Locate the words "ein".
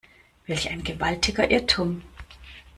0.71-0.83